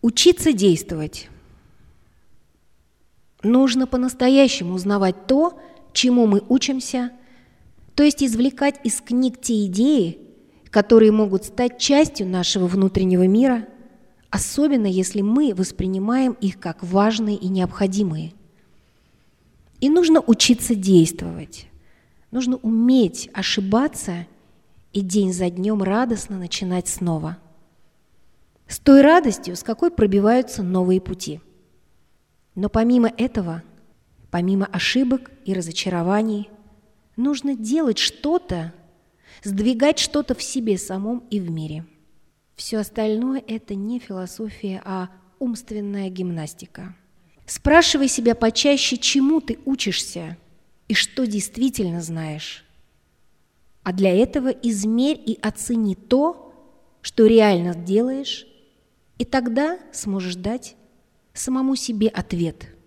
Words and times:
Учиться 0.00 0.52
действовать. 0.52 1.28
Нужно 3.42 3.86
по-настоящему 3.86 4.74
узнавать 4.74 5.26
то, 5.26 5.58
чему 5.92 6.26
мы 6.26 6.42
учимся, 6.48 7.10
то 7.94 8.04
есть 8.04 8.22
извлекать 8.22 8.80
из 8.84 9.00
книг 9.00 9.40
те 9.40 9.66
идеи, 9.66 10.18
которые 10.70 11.10
могут 11.10 11.44
стать 11.44 11.78
частью 11.78 12.28
нашего 12.28 12.66
внутреннего 12.66 13.26
мира, 13.26 13.66
особенно 14.30 14.86
если 14.86 15.20
мы 15.20 15.52
воспринимаем 15.54 16.32
их 16.40 16.60
как 16.60 16.84
важные 16.84 17.36
и 17.36 17.48
необходимые. 17.48 18.34
И 19.80 19.88
нужно 19.88 20.20
учиться 20.20 20.74
действовать. 20.74 21.66
Нужно 22.30 22.56
уметь 22.56 23.30
ошибаться 23.32 24.26
и 24.92 25.00
день 25.00 25.32
за 25.32 25.50
днем 25.50 25.82
радостно 25.82 26.38
начинать 26.38 26.88
снова. 26.88 27.38
С 28.68 28.78
той 28.78 29.00
радостью, 29.00 29.56
с 29.56 29.62
какой 29.62 29.90
пробиваются 29.90 30.62
новые 30.62 31.00
пути. 31.00 31.40
Но 32.54 32.68
помимо 32.68 33.08
этого, 33.16 33.62
помимо 34.30 34.66
ошибок 34.66 35.30
и 35.46 35.54
разочарований, 35.54 36.50
нужно 37.16 37.56
делать 37.56 37.98
что-то, 37.98 38.74
сдвигать 39.42 39.98
что-то 39.98 40.34
в 40.34 40.42
себе 40.42 40.76
самом 40.76 41.20
и 41.30 41.40
в 41.40 41.50
мире. 41.50 41.86
Все 42.56 42.78
остальное– 42.78 43.42
это 43.46 43.74
не 43.74 44.00
философия, 44.00 44.82
а 44.84 45.08
умственная 45.38 46.10
гимнастика. 46.10 46.94
Спрашивай 47.46 48.08
себя 48.08 48.34
почаще, 48.34 48.98
чему 48.98 49.40
ты 49.40 49.58
учишься 49.64 50.36
и 50.88 50.94
что 50.94 51.26
действительно 51.26 52.02
знаешь. 52.02 52.64
А 53.82 53.92
для 53.92 54.14
этого 54.14 54.48
измерь 54.48 55.22
и 55.24 55.38
оцени 55.40 55.94
то, 55.94 56.52
что 57.00 57.26
реально 57.26 57.74
делаешь, 57.74 58.46
и 59.18 59.24
тогда 59.24 59.78
сможешь 59.92 60.36
дать 60.36 60.76
самому 61.34 61.76
себе 61.76 62.08
ответ– 62.08 62.68